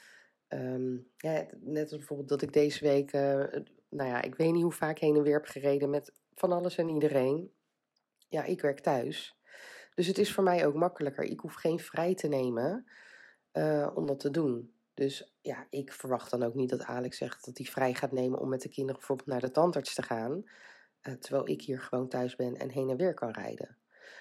Um, 0.49 1.11
ja, 1.17 1.47
net 1.61 1.83
als 1.83 1.97
bijvoorbeeld 1.97 2.29
dat 2.29 2.43
ik 2.43 2.52
deze 2.52 2.85
week, 2.85 3.12
uh, 3.12 3.45
nou 3.88 4.09
ja, 4.09 4.23
ik 4.23 4.35
weet 4.35 4.52
niet 4.52 4.62
hoe 4.62 4.73
vaak 4.73 4.99
heen 4.99 5.17
en 5.17 5.23
weer 5.23 5.35
heb 5.35 5.47
gereden 5.47 5.90
met 5.90 6.12
van 6.40 6.52
alles 6.52 6.76
en 6.76 6.88
iedereen. 6.88 7.52
Ja, 8.28 8.44
ik 8.44 8.61
werk 8.61 8.80
thuis. 8.80 9.38
Dus 9.94 10.06
het 10.06 10.18
is 10.18 10.32
voor 10.32 10.44
mij 10.44 10.66
ook 10.66 10.75
makkelijker. 10.75 11.25
Ik 11.25 11.40
hoef 11.40 11.54
geen 11.54 11.78
vrij 11.78 12.14
te 12.14 12.28
nemen 12.28 12.90
uh, 13.52 13.90
om 13.94 14.06
dat 14.06 14.20
te 14.20 14.30
doen. 14.30 14.75
Dus 14.94 15.35
ja, 15.40 15.66
ik 15.70 15.92
verwacht 15.92 16.30
dan 16.30 16.42
ook 16.42 16.54
niet 16.54 16.70
dat 16.70 16.82
Alex 16.82 17.16
zegt 17.16 17.44
dat 17.44 17.59
hij 17.59 17.66
vrij 17.66 17.94
gaat 17.94 18.12
nemen 18.12 18.38
om 18.38 18.49
met 18.49 18.62
de 18.62 18.68
kinderen 18.68 18.99
bijvoorbeeld 18.99 19.28
naar 19.28 19.40
de 19.40 19.50
tandarts 19.50 19.94
te 19.94 20.02
gaan. 20.02 20.44
Uh, 21.02 21.14
terwijl 21.14 21.49
ik 21.49 21.62
hier 21.62 21.80
gewoon 21.80 22.09
thuis 22.09 22.37
ben 22.37 22.56
en 22.56 22.70
heen 22.70 22.90
en 22.90 22.97
weer 22.97 23.14
kan 23.14 23.30
rijden. 23.30 23.78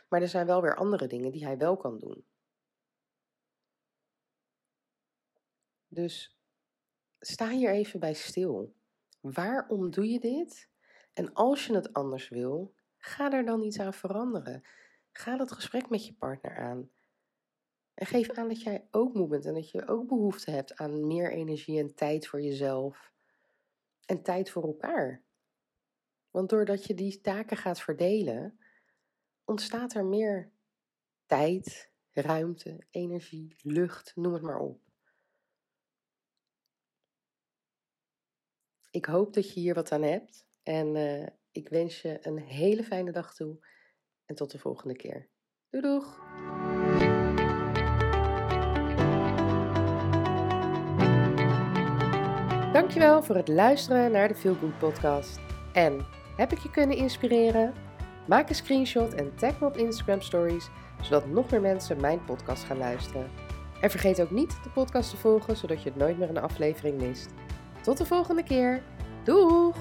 Maar 0.09 0.21
er 0.21 0.27
zijn 0.27 0.45
wel 0.45 0.61
weer 0.61 0.75
andere 0.75 1.07
dingen 1.07 1.31
die 1.31 1.45
hij 1.45 1.57
wel 1.57 1.77
kan 1.77 1.97
doen. 1.99 2.25
Dus 5.87 6.37
sta 7.19 7.49
hier 7.49 7.71
even 7.71 7.99
bij 7.99 8.13
stil. 8.13 8.73
Waarom 9.19 9.89
doe 9.89 10.09
je 10.09 10.19
dit? 10.19 10.68
En 11.19 11.33
als 11.33 11.65
je 11.65 11.75
het 11.75 11.93
anders 11.93 12.29
wil, 12.29 12.73
ga 12.97 13.31
er 13.31 13.45
dan 13.45 13.61
iets 13.61 13.79
aan 13.79 13.93
veranderen. 13.93 14.63
Ga 15.11 15.37
dat 15.37 15.51
gesprek 15.51 15.89
met 15.89 16.05
je 16.05 16.13
partner 16.13 16.57
aan. 16.57 16.91
En 17.93 18.05
geef 18.05 18.29
aan 18.29 18.47
dat 18.47 18.61
jij 18.61 18.87
ook 18.91 19.13
moe 19.13 19.27
bent 19.27 19.45
en 19.45 19.53
dat 19.53 19.71
je 19.71 19.87
ook 19.87 20.07
behoefte 20.07 20.51
hebt 20.51 20.75
aan 20.75 21.07
meer 21.07 21.31
energie 21.31 21.79
en 21.79 21.95
tijd 21.95 22.27
voor 22.27 22.41
jezelf. 22.41 23.11
En 24.05 24.21
tijd 24.23 24.49
voor 24.49 24.63
elkaar. 24.63 25.23
Want 26.31 26.49
doordat 26.49 26.85
je 26.85 26.93
die 26.93 27.21
taken 27.21 27.57
gaat 27.57 27.81
verdelen, 27.81 28.59
ontstaat 29.45 29.93
er 29.93 30.05
meer 30.05 30.51
tijd, 31.25 31.91
ruimte, 32.11 32.85
energie, 32.89 33.55
lucht, 33.61 34.15
noem 34.15 34.33
het 34.33 34.41
maar 34.41 34.59
op. 34.59 34.81
Ik 38.91 39.05
hoop 39.05 39.33
dat 39.33 39.53
je 39.53 39.59
hier 39.59 39.73
wat 39.73 39.91
aan 39.91 40.03
hebt 40.03 40.47
en 40.69 40.95
uh, 40.95 41.25
ik 41.51 41.69
wens 41.69 42.01
je 42.01 42.17
een 42.21 42.37
hele 42.37 42.83
fijne 42.83 43.11
dag 43.11 43.33
toe 43.33 43.65
en 44.25 44.35
tot 44.35 44.51
de 44.51 44.57
volgende 44.57 44.95
keer. 44.95 45.29
Doei 45.69 45.83
doeg! 45.83 46.19
Dankjewel 52.73 53.23
voor 53.23 53.35
het 53.35 53.47
luisteren 53.47 54.11
naar 54.11 54.27
de 54.27 54.35
Feel 54.35 54.55
Good 54.55 54.77
podcast. 54.77 55.39
En 55.73 56.05
heb 56.35 56.51
ik 56.51 56.57
je 56.57 56.71
kunnen 56.71 56.97
inspireren? 56.97 57.73
Maak 58.27 58.49
een 58.49 58.55
screenshot 58.55 59.13
en 59.13 59.35
tag 59.35 59.59
me 59.59 59.65
op 59.65 59.77
Instagram 59.77 60.21
Stories, 60.21 60.69
zodat 61.01 61.27
nog 61.27 61.51
meer 61.51 61.61
mensen 61.61 62.01
mijn 62.01 62.25
podcast 62.25 62.63
gaan 62.63 62.77
luisteren. 62.77 63.31
En 63.81 63.89
vergeet 63.89 64.21
ook 64.21 64.31
niet 64.31 64.63
de 64.63 64.69
podcast 64.69 65.09
te 65.09 65.17
volgen, 65.17 65.57
zodat 65.57 65.83
je 65.83 65.89
het 65.89 65.97
nooit 65.97 66.17
meer 66.17 66.29
een 66.29 66.37
aflevering 66.37 67.01
mist. 67.01 67.29
Tot 67.81 67.97
de 67.97 68.05
volgende 68.05 68.43
keer. 68.43 68.83
Doeg! 69.23 69.75